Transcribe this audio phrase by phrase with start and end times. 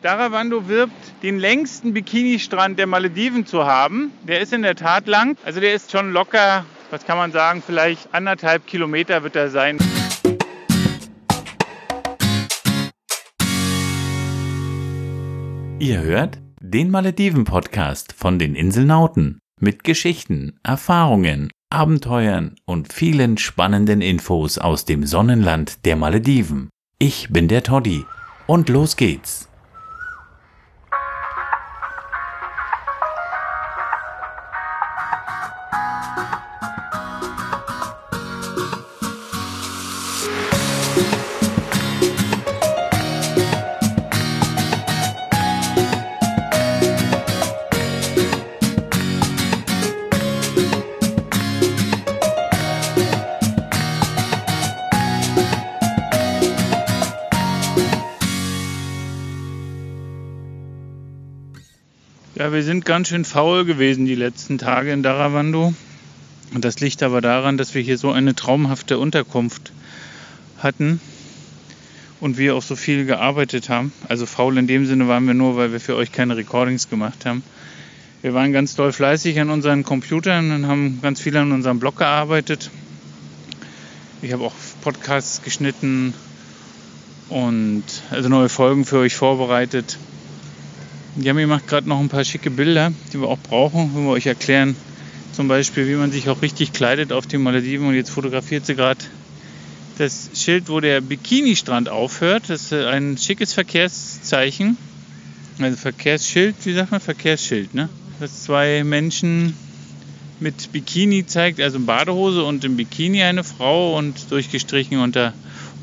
[0.00, 0.94] Daravando wirbt,
[1.24, 4.12] den längsten Bikini-Strand der Malediven zu haben.
[4.22, 5.36] Der ist in der Tat lang.
[5.44, 9.76] Also der ist schon locker, was kann man sagen, vielleicht anderthalb Kilometer wird er sein.
[15.80, 24.58] Ihr hört den Malediven-Podcast von den Inselnauten mit Geschichten, Erfahrungen, Abenteuern und vielen spannenden Infos
[24.58, 26.70] aus dem Sonnenland der Malediven.
[27.00, 28.04] Ich bin der Toddy
[28.46, 29.47] und los geht's.
[62.50, 65.74] Wir sind ganz schön faul gewesen die letzten Tage in Daravando.
[66.54, 69.70] Und das liegt aber daran, dass wir hier so eine traumhafte Unterkunft
[70.56, 70.98] hatten
[72.20, 73.92] und wir auch so viel gearbeitet haben.
[74.08, 77.26] Also faul in dem Sinne waren wir nur, weil wir für euch keine Recordings gemacht
[77.26, 77.42] haben.
[78.22, 81.98] Wir waren ganz doll fleißig an unseren Computern und haben ganz viel an unserem Blog
[81.98, 82.70] gearbeitet.
[84.22, 86.14] Ich habe auch Podcasts geschnitten
[87.28, 89.98] und also neue Folgen für euch vorbereitet.
[91.20, 94.26] Yami macht gerade noch ein paar schicke Bilder, die wir auch brauchen, wenn wir euch
[94.26, 94.76] erklären,
[95.32, 97.88] zum Beispiel, wie man sich auch richtig kleidet auf den Malediven.
[97.88, 99.00] Und jetzt fotografiert sie gerade
[99.98, 102.44] das Schild, wo der Bikini-Strand aufhört.
[102.48, 104.76] Das ist ein schickes Verkehrszeichen.
[105.58, 107.00] Also Verkehrsschild, wie sagt man?
[107.00, 107.88] Verkehrsschild, ne?
[108.20, 109.54] Das zwei Menschen
[110.38, 115.32] mit Bikini zeigt, also in Badehose und im Bikini eine Frau und durchgestrichen unter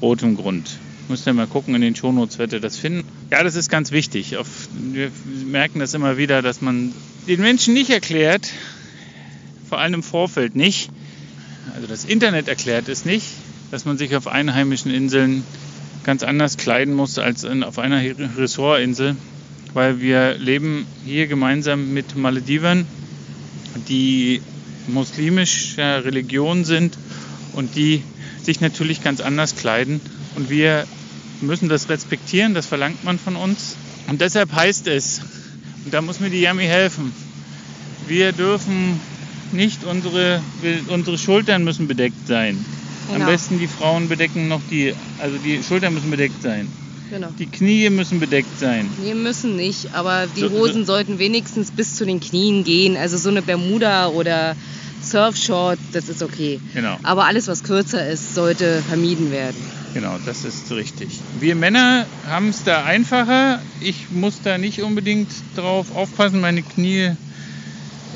[0.02, 0.78] rotem Grund.
[1.10, 3.06] Müsst ihr mal gucken in den Shownotes, werdet ihr das finden.
[3.32, 4.36] Ja, das ist ganz wichtig.
[4.72, 5.12] Wir
[5.46, 6.94] merken das immer wieder, dass man
[7.28, 8.52] den Menschen nicht erklärt,
[9.68, 10.90] vor allem im Vorfeld nicht,
[11.74, 13.26] also das Internet erklärt es nicht,
[13.72, 15.44] dass man sich auf einheimischen Inseln
[16.04, 18.04] ganz anders kleiden muss als auf einer
[18.38, 19.16] Ressortinsel,
[19.74, 22.86] weil wir leben hier gemeinsam mit Maledivern,
[23.90, 24.42] die
[24.88, 26.96] muslimischer Religion sind
[27.54, 28.04] und die
[28.44, 30.00] sich natürlich ganz anders kleiden
[30.36, 30.86] und wir
[31.42, 33.76] müssen das respektieren, das verlangt man von uns.
[34.08, 35.22] Und deshalb heißt es,
[35.84, 37.14] und da muss mir die Yami helfen,
[38.08, 39.00] wir dürfen
[39.52, 40.42] nicht unsere,
[40.90, 42.64] unsere Schultern müssen bedeckt sein.
[43.08, 43.26] Genau.
[43.26, 46.68] Am besten die Frauen bedecken noch die, also die Schultern müssen bedeckt sein.
[47.10, 47.30] Genau.
[47.38, 48.90] Die Knie müssen bedeckt sein.
[49.00, 52.98] Nee, müssen nicht, aber die Hosen so, sollten wenigstens bis zu den Knien gehen.
[52.98, 54.56] Also so eine Bermuda oder
[55.04, 56.60] Surfshort, das ist okay.
[56.74, 56.98] Genau.
[57.04, 59.85] Aber alles, was kürzer ist, sollte vermieden werden.
[59.96, 61.22] Genau, das ist richtig.
[61.40, 63.62] Wir Männer haben es da einfacher.
[63.80, 66.42] Ich muss da nicht unbedingt drauf aufpassen.
[66.42, 67.12] Meine Knie,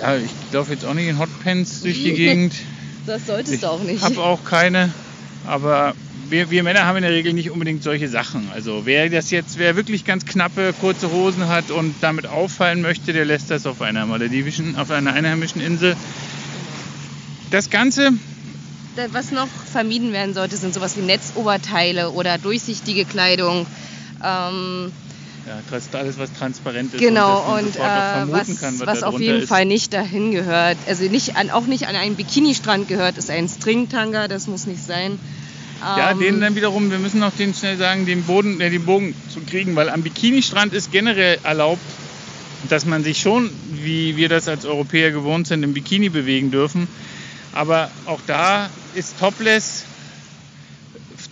[0.01, 2.53] ja, ich laufe jetzt auch nicht in Hotpants durch die Gegend.
[3.05, 3.95] Das solltest ich du auch nicht.
[3.95, 4.91] Ich habe auch keine,
[5.47, 5.95] aber
[6.29, 8.49] wir, wir, Männer haben in der Regel nicht unbedingt solche Sachen.
[8.53, 13.13] Also wer das jetzt, wer wirklich ganz knappe, kurze Hosen hat und damit auffallen möchte,
[13.13, 15.95] der lässt das auf einer maledivischen, auf einer einheimischen Insel.
[17.51, 18.11] Das Ganze
[19.11, 23.65] was noch vermieden werden sollte, sind sowas wie Netzoberteile oder durchsichtige Kleidung.
[24.23, 24.91] Ähm,
[25.45, 26.99] ja, alles, was transparent ist.
[26.99, 29.49] Genau, und, und äh, was, kann, was, was auf jeden ist.
[29.49, 33.47] Fall nicht dahin gehört, also nicht an, auch nicht an einen Bikini-Strand gehört, ist ein
[33.47, 35.17] Stringtanga, das muss nicht sein.
[35.81, 38.85] Ja, ähm, den dann wiederum, wir müssen noch den schnell sagen, den, Boden, äh, den
[38.85, 41.81] Bogen zu kriegen, weil am Bikini-Strand ist generell erlaubt,
[42.67, 46.87] dass man sich schon, wie wir das als Europäer gewohnt sind, im Bikini bewegen dürfen.
[47.53, 49.85] Aber auch da ist Topless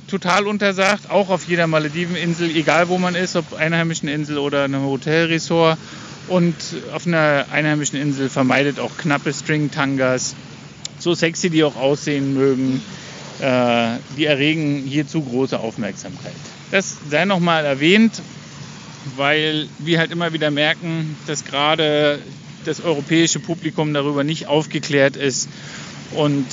[0.07, 4.83] total untersagt, auch auf jeder Malediveninsel, egal wo man ist, ob einheimischen Insel oder einem
[4.83, 5.77] Hotelresort.
[6.27, 6.55] Und
[6.93, 10.35] auf einer einheimischen Insel vermeidet auch knappe String-Tangas,
[10.99, 12.81] so sexy die auch aussehen mögen.
[13.39, 16.33] Äh, die erregen hier zu große Aufmerksamkeit.
[16.71, 18.21] Das sei nochmal erwähnt,
[19.15, 22.19] weil wir halt immer wieder merken, dass gerade
[22.65, 25.47] das europäische Publikum darüber nicht aufgeklärt ist
[26.11, 26.45] und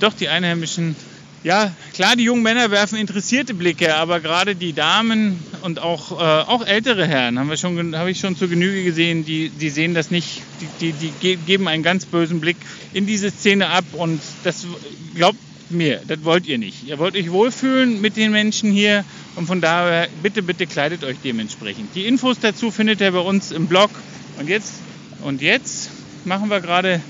[0.00, 0.96] doch die Einheimischen,
[1.44, 6.14] ja, klar, die jungen Männer werfen interessierte Blicke, aber gerade die Damen und auch, äh,
[6.14, 10.10] auch ältere Herren, haben wir habe ich schon zur Genüge gesehen, die, die sehen das
[10.10, 10.42] nicht,
[10.80, 12.56] die, die, die geben einen ganz bösen Blick
[12.92, 14.66] in diese Szene ab und das
[15.14, 15.38] glaubt
[15.70, 16.86] mir, das wollt ihr nicht.
[16.86, 19.04] Ihr wollt euch wohlfühlen mit den Menschen hier
[19.36, 21.94] und von daher bitte, bitte kleidet euch dementsprechend.
[21.94, 23.90] Die Infos dazu findet ihr bei uns im Blog.
[24.38, 24.74] Und jetzt,
[25.22, 25.90] und jetzt
[26.24, 27.00] machen wir gerade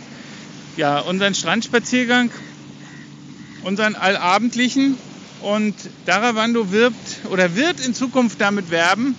[0.78, 2.30] ja, unseren Strandspaziergang,
[3.64, 4.96] unseren allabendlichen.
[5.42, 5.74] Und
[6.06, 9.14] Daravando wirbt oder wird in Zukunft damit werben,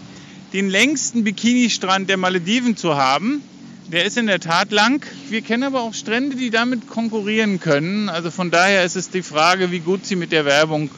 [0.53, 3.41] den längsten Bikini-Strand der Malediven zu haben.
[3.87, 5.05] Der ist in der Tat lang.
[5.29, 8.09] Wir kennen aber auch Strände, die damit konkurrieren können.
[8.09, 10.89] Also von daher ist es die Frage, wie gut sie mit der Werbung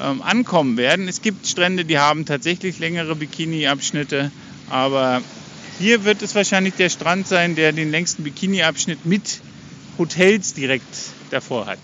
[0.00, 1.08] ähm, ankommen werden.
[1.08, 4.30] Es gibt Strände, die haben tatsächlich längere Bikini-Abschnitte,
[4.70, 5.20] aber
[5.78, 9.40] hier wird es wahrscheinlich der Strand sein, der den längsten Bikini-Abschnitt mit
[9.98, 10.84] Hotels direkt
[11.30, 11.78] davor hat.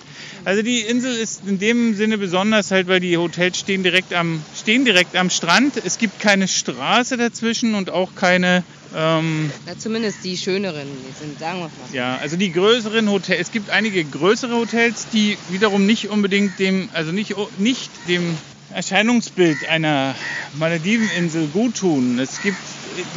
[0.44, 4.42] Also die Insel ist in dem Sinne besonders halt, weil die Hotels stehen direkt am,
[4.56, 5.76] stehen direkt am Strand.
[5.84, 8.64] Es gibt keine Straße dazwischen und auch keine...
[8.94, 11.94] Ähm, ja, zumindest die schöneren die sind, sagen wir mal.
[11.94, 13.40] Ja, also die größeren Hotels.
[13.40, 18.36] Es gibt einige größere Hotels, die wiederum nicht unbedingt dem, also nicht, nicht dem
[18.74, 20.14] Erscheinungsbild einer
[20.58, 22.18] Malediveninsel gut tun.
[22.18, 22.58] Es gibt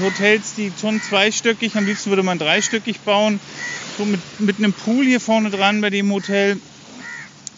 [0.01, 3.39] Hotels, die schon zweistöckig, am liebsten würde man dreistöckig bauen,
[3.97, 6.57] so mit, mit einem Pool hier vorne dran bei dem Hotel.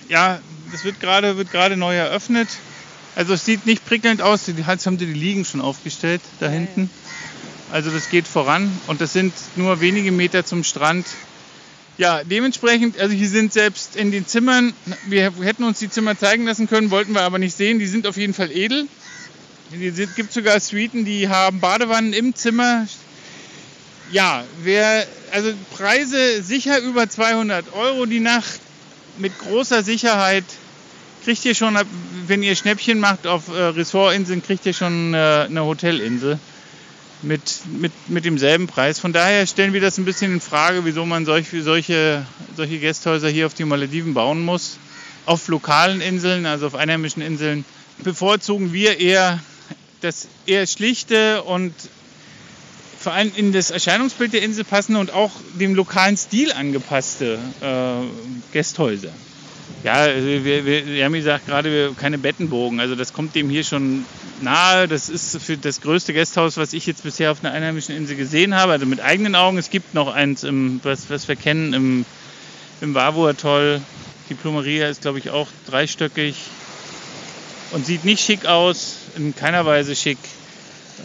[0.09, 0.39] Ja,
[0.71, 2.49] das wird gerade wird gerade neu eröffnet.
[3.15, 4.47] Also es sieht nicht prickelnd aus.
[4.47, 6.89] Jetzt haben sie die Liegen schon aufgestellt da hinten.
[7.71, 11.05] Also das geht voran und das sind nur wenige Meter zum Strand.
[11.97, 14.73] Ja, dementsprechend, also hier sind selbst in den Zimmern,
[15.07, 17.79] wir hätten uns die Zimmer zeigen lassen können, wollten wir aber nicht sehen.
[17.79, 18.87] Die sind auf jeden Fall edel.
[19.71, 22.87] Es gibt sogar Suiten, die haben Badewannen im Zimmer.
[24.11, 28.59] Ja, wer, also Preise sicher über 200 Euro die Nacht
[29.17, 30.43] mit großer Sicherheit
[31.23, 31.75] kriegt ihr schon,
[32.27, 36.37] wenn ihr Schnäppchen macht auf äh, Ressortinseln, kriegt ihr schon äh, eine Hotelinsel
[37.23, 37.41] mit,
[37.79, 38.99] mit, mit demselben Preis.
[38.99, 42.23] Von daher stellen wir das ein bisschen in Frage, wieso man solche, solche,
[42.55, 44.77] solche Gästhäuser hier auf die Malediven bauen muss.
[45.25, 47.65] Auf lokalen Inseln, also auf einheimischen Inseln,
[48.03, 49.39] bevorzugen wir eher
[50.01, 51.73] das eher schlichte und
[52.99, 58.51] vor allem in das Erscheinungsbild der Insel passende und auch dem lokalen Stil angepasste äh,
[58.51, 59.11] Gästhäuser.
[59.83, 62.79] Ja, also wir, wir, haben gesagt, gerade keine Bettenbogen.
[62.79, 64.05] Also das kommt dem hier schon
[64.41, 64.87] nahe.
[64.87, 68.55] Das ist für das größte Gästhaus, was ich jetzt bisher auf einer einheimischen Insel gesehen
[68.55, 68.71] habe.
[68.71, 69.59] Also mit eigenen Augen.
[69.59, 72.05] Es gibt noch eins, im, was, was wir kennen, im,
[72.81, 73.81] im Wavo-Atoll.
[74.29, 76.35] Die Plumeria ist, glaube ich, auch dreistöckig
[77.71, 80.17] und sieht nicht schick aus in keiner Weise schick.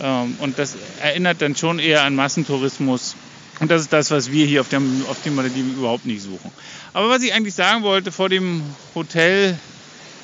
[0.02, 3.16] Ähm, und das erinnert dann schon eher an Massentourismus.
[3.60, 6.50] Und das ist das, was wir hier auf dem, auf dem Malediven überhaupt nicht suchen.
[6.92, 8.62] Aber was ich eigentlich sagen wollte, vor dem
[8.94, 9.58] Hotel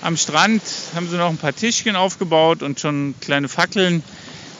[0.02, 0.62] am Strand
[0.94, 4.02] haben sie noch ein paar Tischchen aufgebaut und schon kleine Fackeln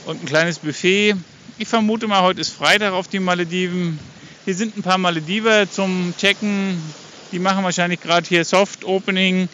[0.04, 1.14] und ein kleines Buffet.
[1.58, 3.98] Ich vermute mal, heute ist Freitag auf den Malediven.
[4.44, 6.80] Hier sind ein paar Malediver zum Checken.
[7.32, 9.48] Die machen wahrscheinlich gerade hier Soft Opening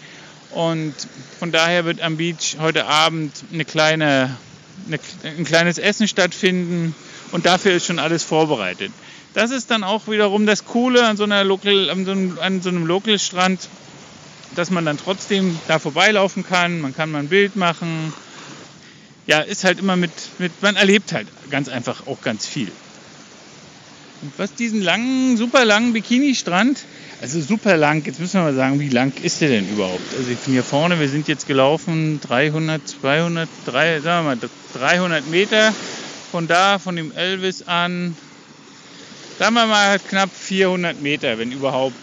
[0.53, 0.95] und
[1.39, 4.37] von daher wird am Beach heute Abend eine kleine,
[4.87, 6.95] eine, ein kleines Essen stattfinden
[7.33, 8.93] und dafür ist schon alles vorbereitet.
[9.35, 12.61] Das ist dann auch wiederum das Coole an so, einer Local, an so einem, an
[12.61, 13.61] so einem Local-Strand,
[14.55, 18.13] dass man dann trotzdem da vorbeilaufen kann, man kann mal ein Bild machen.
[19.27, 22.71] Ja, ist halt immer mit, mit man erlebt halt ganz einfach auch ganz viel.
[24.21, 26.79] Und was diesen langen, super langen Bikini-Strand
[27.23, 28.05] also super lang.
[28.05, 30.03] Jetzt müssen wir mal sagen, wie lang ist der denn überhaupt?
[30.19, 35.29] Also bin hier vorne, wir sind jetzt gelaufen 300, 200, 3, sagen wir mal 300
[35.29, 35.73] Meter.
[36.33, 38.17] Von da, von dem Elvis an,
[39.39, 41.95] sagen wir mal knapp 400 Meter, wenn überhaupt.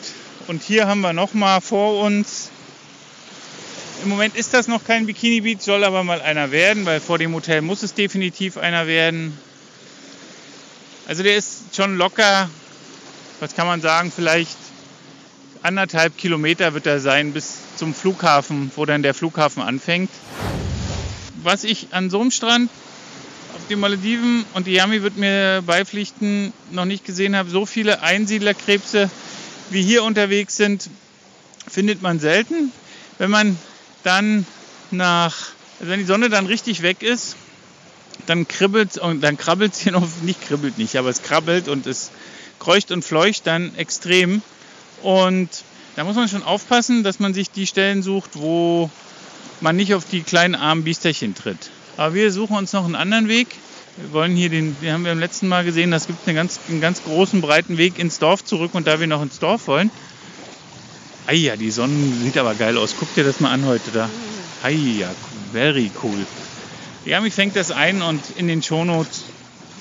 [0.47, 2.49] Und hier haben wir noch mal vor uns.
[4.03, 7.17] Im Moment ist das noch kein Bikini Beach, soll aber mal einer werden, weil vor
[7.17, 9.37] dem Hotel muss es definitiv einer werden.
[11.07, 12.49] Also der ist schon locker,
[13.41, 14.68] was kann man sagen, vielleicht
[15.63, 20.09] anderthalb Kilometer wird er sein bis zum Flughafen, wo dann der Flughafen anfängt.
[21.43, 22.69] Was ich an so einem Strand
[23.55, 28.01] auf den Malediven und die Yami wird mir beipflichten, noch nicht gesehen habe, so viele
[28.01, 29.09] Einsiedlerkrebse
[29.69, 30.89] wie hier unterwegs sind,
[31.69, 32.71] findet man selten.
[33.17, 33.57] Wenn man
[34.03, 34.45] dann
[34.91, 35.35] nach,
[35.79, 37.35] also wenn die Sonne dann richtig weg ist,
[38.25, 41.87] dann kribbelt und dann krabbelt es hier noch, nicht kribbelt nicht, aber es krabbelt und
[41.87, 42.11] es
[42.59, 44.41] kreucht und fleucht dann extrem.
[45.03, 45.49] Und
[45.95, 48.89] da muss man schon aufpassen, dass man sich die Stellen sucht, wo
[49.61, 51.69] man nicht auf die kleinen armen Biesterchen tritt.
[51.97, 53.47] Aber wir suchen uns noch einen anderen Weg.
[53.97, 56.59] Wir wollen hier den, wir haben wir im letzten Mal gesehen, das gibt einen ganz,
[56.69, 59.91] einen ganz großen, breiten Weg ins Dorf zurück und da wir noch ins Dorf wollen.
[61.29, 62.95] Ja, die Sonne sieht aber geil aus.
[62.97, 64.09] Guck dir das mal an heute da.
[64.69, 65.09] Ja,
[65.51, 66.25] very cool.
[67.05, 69.23] Yami fängt das ein und in den Shownotes.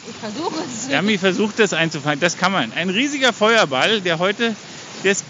[0.08, 0.90] Ich versuche es.
[0.90, 2.20] Yami versucht das einzufangen.
[2.20, 2.72] Das kann man.
[2.72, 4.54] Ein riesiger Feuerball, der heute
[5.04, 5.24] der ist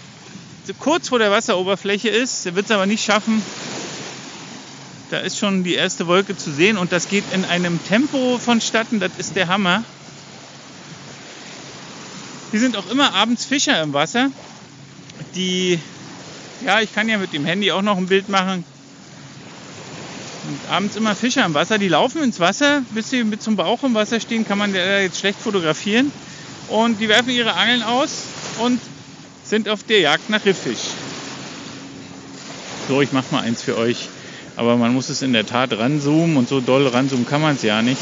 [0.79, 2.45] kurz vor der Wasseroberfläche ist.
[2.45, 3.41] Der wird es aber nicht schaffen.
[5.09, 8.99] Da ist schon die erste Wolke zu sehen und das geht in einem Tempo vonstatten,
[8.99, 9.83] das ist der Hammer.
[12.51, 14.29] Hier sind auch immer abends Fischer im Wasser,
[15.33, 15.79] die,
[16.63, 18.63] ja, ich kann ja mit dem Handy auch noch ein Bild machen.
[20.47, 23.83] Und abends immer Fische am Wasser, die laufen ins Wasser, bis sie mit zum Bauch
[23.83, 26.11] im Wasser stehen, kann man jetzt schlecht fotografieren.
[26.67, 28.25] Und die werfen ihre Angeln aus
[28.59, 28.79] und
[29.49, 30.93] sind auf der Jagd nach Rifffisch.
[32.87, 34.09] So, ich mach mal eins für euch.
[34.55, 37.63] Aber man muss es in der Tat ranzoomen und so doll ranzoomen kann man es
[37.63, 38.01] ja nicht.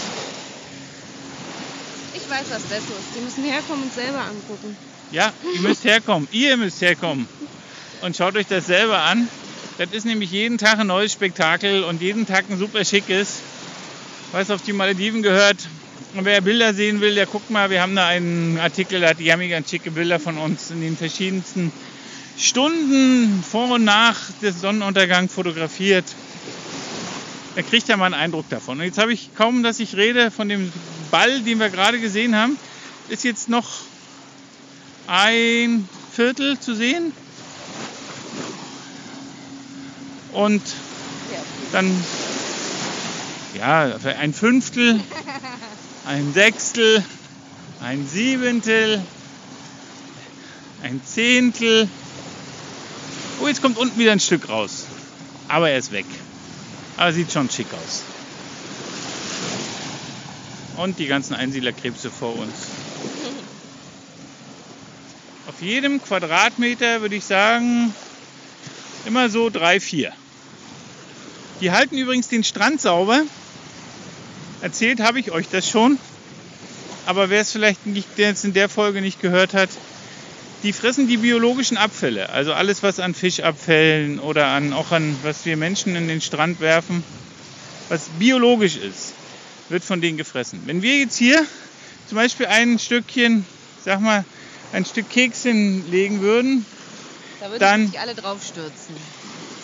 [2.14, 3.04] Ich weiß was Besseres.
[3.16, 4.76] Die müssen herkommen und selber angucken.
[5.12, 6.28] Ja, ihr müsst herkommen.
[6.32, 7.28] ihr müsst herkommen.
[8.02, 9.28] Und schaut euch das selber an.
[9.78, 13.40] Das ist nämlich jeden Tag ein neues Spektakel und jeden Tag ein super schickes,
[14.32, 15.58] was auf die Malediven gehört.
[16.24, 17.70] Wer Bilder sehen will, der guckt mal.
[17.70, 20.98] Wir haben da einen Artikel, da hat haben ganz schicke Bilder von uns in den
[20.98, 21.72] verschiedensten
[22.38, 26.06] Stunden vor und nach des Sonnenuntergangs fotografiert.
[27.56, 28.80] Da kriegt er mal einen Eindruck davon.
[28.80, 30.72] Und jetzt habe ich kaum, dass ich rede von dem
[31.12, 32.58] Ball, den wir gerade gesehen haben,
[33.10, 33.68] ist jetzt noch
[35.06, 37.14] ein Viertel zu sehen.
[40.34, 40.62] Und
[41.72, 41.92] dann
[43.58, 45.00] ja, ein Fünftel,
[46.08, 47.04] ein Sechstel,
[47.82, 49.04] ein Siebentel,
[50.82, 51.90] ein Zehntel.
[53.42, 54.86] Oh, jetzt kommt unten wieder ein Stück raus.
[55.50, 56.06] Aber er ist weg.
[56.96, 58.04] Aber sieht schon schick aus.
[60.78, 62.54] Und die ganzen Einsiedlerkrebse vor uns.
[65.48, 67.94] Auf jedem Quadratmeter würde ich sagen,
[69.06, 70.14] immer so drei, vier.
[71.60, 73.24] Die halten übrigens den Strand sauber.
[74.62, 76.00] Erzählt habe ich euch das schon.
[77.06, 79.70] Aber wer es vielleicht nicht, der jetzt in der Folge nicht gehört hat,
[80.64, 85.46] die fressen die biologischen Abfälle, also alles, was an Fischabfällen oder an, auch an, was
[85.46, 87.04] wir Menschen in den Strand werfen,
[87.90, 89.14] was biologisch ist,
[89.70, 90.64] wird von denen gefressen.
[90.66, 91.46] Wenn wir jetzt hier
[92.10, 93.46] zum Beispiel ein Stückchen,
[93.86, 94.26] sag mal,
[94.74, 96.66] ein Stück Keks hinlegen würden,
[97.40, 98.96] da würden dann, sich alle draufstürzen.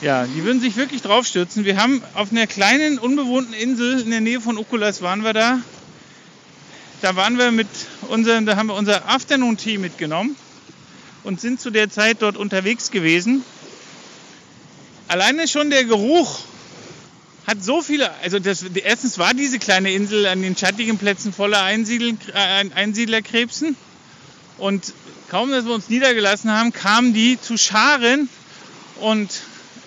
[0.04, 1.64] Ja, die würden sich wirklich draufstürzen.
[1.64, 5.62] Wir haben auf einer kleinen, unbewohnten Insel in der Nähe von Okulas waren wir da.
[7.02, 7.70] Da waren wir mit
[8.10, 10.36] unseren, da haben wir unser Afternoon Tea mitgenommen
[11.24, 13.46] und sind zu der Zeit dort unterwegs gewesen.
[15.08, 16.42] Alleine schon der Geruch
[17.48, 21.64] hat so viele, also das, erstens war diese kleine Insel an den schattigen Plätzen voller
[21.64, 23.78] Einsiedl, äh, Einsiedlerkrebsen
[24.58, 24.84] und
[25.30, 28.28] kaum, dass wir uns niedergelassen haben, kamen die zu Scharen
[29.00, 29.30] und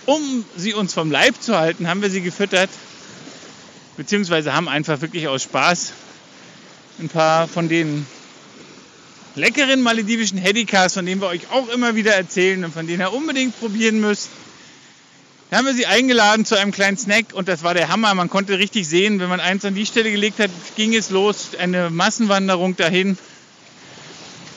[0.06, 2.70] um sie uns vom Leib zu halten, haben wir sie gefüttert,
[3.96, 5.92] beziehungsweise haben einfach wirklich aus Spaß
[6.98, 8.06] ein paar von denen
[9.34, 13.12] leckeren maledivischen Hedikas, von denen wir euch auch immer wieder erzählen und von denen ihr
[13.12, 14.30] unbedingt probieren müsst.
[15.50, 18.14] Da haben wir sie eingeladen zu einem kleinen Snack und das war der Hammer.
[18.14, 21.50] Man konnte richtig sehen, wenn man eins an die Stelle gelegt hat, ging es los.
[21.58, 23.16] Eine Massenwanderung dahin.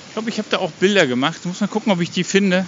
[0.08, 1.46] Ich glaube, ich habe da auch Bilder gemacht.
[1.46, 2.66] Muss mal gucken, ob ich die finde.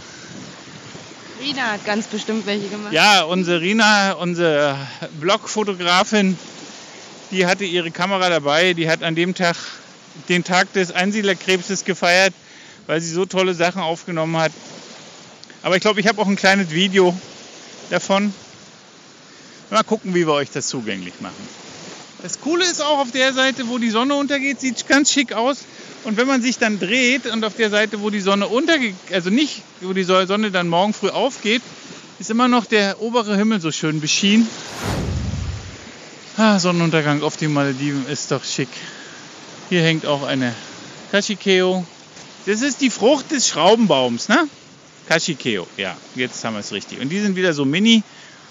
[1.41, 2.93] Rina hat ganz bestimmt welche gemacht.
[2.93, 4.77] Ja, unsere Rina, unsere
[5.19, 6.37] Blogfotografin,
[7.31, 8.73] die hatte ihre Kamera dabei.
[8.73, 9.55] Die hat an dem Tag
[10.29, 12.33] den Tag des Einsiedlerkrebses gefeiert,
[12.85, 14.51] weil sie so tolle Sachen aufgenommen hat.
[15.63, 17.17] Aber ich glaube, ich habe auch ein kleines Video
[17.89, 18.33] davon.
[19.71, 21.47] Mal gucken, wie wir euch das zugänglich machen.
[22.21, 25.59] Das Coole ist auch auf der Seite, wo die Sonne untergeht, sieht ganz schick aus.
[26.03, 29.29] Und wenn man sich dann dreht und auf der Seite, wo die Sonne untergeht, also
[29.29, 31.61] nicht, wo die Sonne dann morgen früh aufgeht,
[32.19, 34.47] ist immer noch der obere Himmel so schön beschienen.
[36.37, 38.69] Ah, Sonnenuntergang auf den Malediven ist doch schick.
[39.69, 40.55] Hier hängt auch eine
[41.11, 41.85] Kashikeo.
[42.45, 44.47] Das ist die Frucht des Schraubenbaums, ne?
[45.07, 46.99] Kashikeo, ja, jetzt haben wir es richtig.
[46.99, 48.01] Und die sind wieder so mini.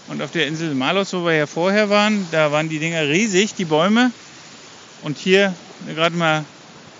[0.09, 3.55] Und auf der Insel Malos, wo wir ja vorher waren, da waren die Dinger riesig,
[3.55, 4.13] die Bäume.
[5.03, 5.55] Und hier
[5.95, 6.45] gerade mal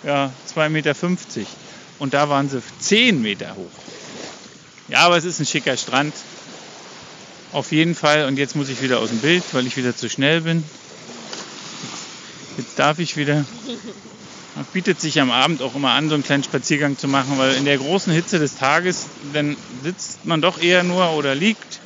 [0.03, 0.95] ja, 2,50 Meter.
[1.99, 3.71] Und da waren sie 10 Meter hoch.
[4.89, 6.15] Ja, aber es ist ein schicker Strand.
[7.53, 8.27] Auf jeden Fall.
[8.27, 10.65] Und jetzt muss ich wieder aus dem Bild, weil ich wieder zu schnell bin.
[12.57, 13.45] Jetzt darf ich wieder.
[14.61, 17.55] Es bietet sich am Abend auch immer an, so einen kleinen Spaziergang zu machen, weil
[17.55, 21.81] in der großen Hitze des Tages, dann sitzt man doch eher nur oder liegt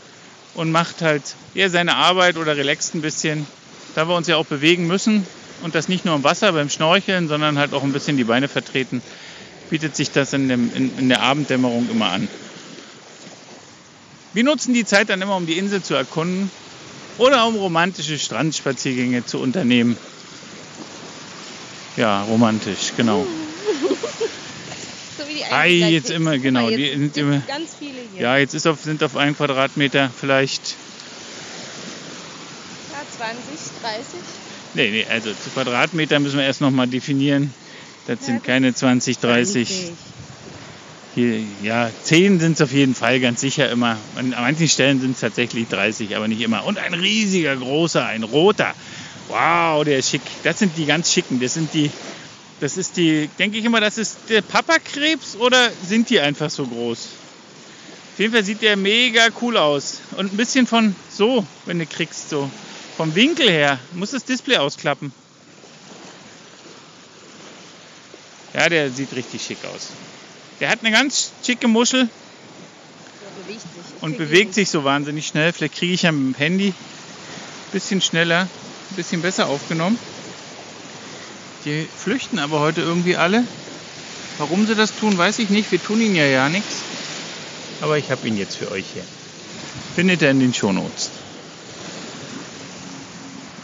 [0.54, 1.23] und macht halt
[1.54, 3.47] eher seine Arbeit oder relaxt ein bisschen.
[3.94, 5.26] Da wir uns ja auch bewegen müssen
[5.63, 8.49] und das nicht nur im Wasser beim Schnorcheln, sondern halt auch ein bisschen die Beine
[8.49, 9.03] vertreten,
[9.71, 12.29] bietet sich das in, dem, in, in der Abenddämmerung immer an.
[14.33, 16.51] Wir nutzen die Zeit dann immer, um die Insel zu erkunden
[17.19, 19.97] oder um romantische Strandspaziergänge zu unternehmen.
[21.97, 23.25] Ja, romantisch, genau.
[25.19, 26.69] so wie die Ei, jetzt immer, genau.
[26.69, 28.23] Jetzt, die sind immer, ganz viele hier.
[28.23, 30.75] Ja, jetzt ist auf, sind auf einem Quadratmeter vielleicht.
[32.91, 33.39] Ja, 20,
[33.81, 34.05] 30.
[34.75, 37.54] Nee, nee, also zu Quadratmeter müssen wir erst nochmal definieren.
[38.07, 39.69] Das sind keine 20, 30.
[39.69, 39.93] 20.
[41.14, 43.97] hier, ja, 10 sind es auf jeden Fall, ganz sicher immer.
[44.16, 46.64] an manchen Stellen sind es tatsächlich 30, aber nicht immer.
[46.64, 48.75] Und ein riesiger, großer, ein roter.
[49.28, 50.23] Wow, der ist schick.
[50.43, 51.40] Das sind die ganz schicken.
[51.40, 51.90] Das sind die,
[52.61, 56.66] das ist die, denke ich immer, das ist der Papakrebs oder sind die einfach so
[56.66, 57.09] groß?
[58.12, 60.00] Auf jeden Fall sieht der mega cool aus.
[60.16, 62.50] Und ein bisschen von so, wenn du kriegst, so.
[62.97, 63.79] Vom Winkel her.
[63.93, 65.13] Muss das Display ausklappen.
[68.55, 69.89] Ja, der sieht richtig schick aus.
[70.61, 72.09] Der hat eine ganz schicke Muschel.
[72.09, 74.03] Der bewegt sich.
[74.03, 75.53] Und bewegt sich so wahnsinnig schnell.
[75.53, 79.99] Vielleicht kriege ich ja mit dem Handy ein bisschen schneller, ein bisschen besser aufgenommen.
[81.65, 83.43] Die flüchten aber heute irgendwie alle.
[84.39, 85.73] Warum sie das tun, weiß ich nicht.
[85.73, 86.77] Wir tun ihnen ja ja nichts.
[87.81, 89.05] Aber ich habe ihn jetzt für euch hier.
[89.97, 91.11] Findet ihr in den Shownotes.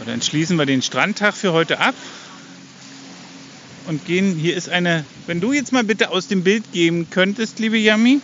[0.01, 1.95] Und dann schließen wir den Strandtag für heute ab
[3.87, 4.35] und gehen.
[4.35, 8.21] Hier ist eine, wenn du jetzt mal bitte aus dem Bild gehen könntest, liebe Yami,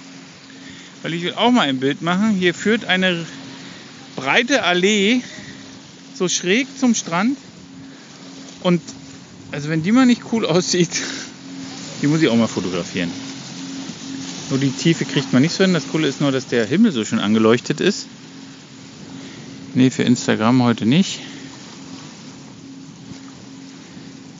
[1.02, 2.30] weil ich will auch mal ein Bild machen.
[2.30, 3.26] Hier führt eine
[4.16, 5.20] breite Allee
[6.14, 7.36] so schräg zum Strand.
[8.62, 8.80] Und
[9.52, 11.02] also wenn die mal nicht cool aussieht,
[12.00, 13.10] die muss ich auch mal fotografieren.
[14.48, 15.74] Nur die Tiefe kriegt man nicht so hin.
[15.74, 18.06] Das Coole ist nur, dass der Himmel so schön angeleuchtet ist.
[19.74, 21.20] Nee, für Instagram heute nicht.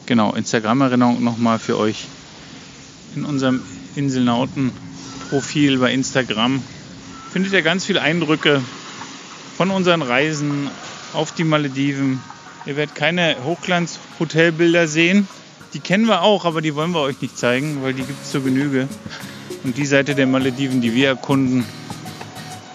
[0.07, 2.07] Genau, Instagram-Erinnerung nochmal für euch.
[3.17, 3.61] In unserem
[3.97, 6.63] Inselnauten-Profil bei Instagram
[7.33, 8.63] findet ihr ganz viele Eindrücke
[9.57, 10.71] von unseren Reisen
[11.13, 12.21] auf die Malediven.
[12.67, 15.27] Ihr werdet keine Hochglanz-Hotelbilder sehen.
[15.75, 18.31] Die kennen wir auch, aber die wollen wir euch nicht zeigen, weil die gibt es
[18.31, 18.87] zur Genüge.
[19.65, 21.65] Und die Seite der Malediven, die wir erkunden,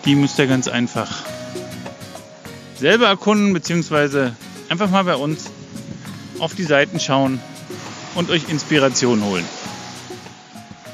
[0.03, 1.23] die müsst ihr ganz einfach
[2.77, 4.35] selber erkunden, beziehungsweise
[4.67, 5.50] einfach mal bei uns
[6.41, 7.39] auf die Seiten schauen
[8.15, 9.45] und euch Inspiration holen.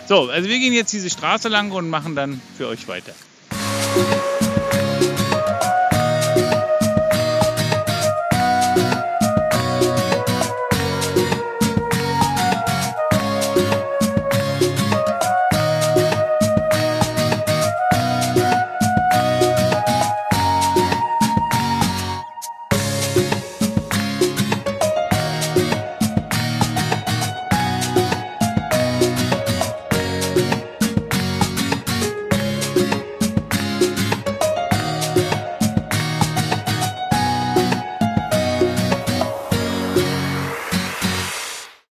[0.08, 3.14] So, also wir gehen jetzt diese Straße lang und machen dann für euch weiter.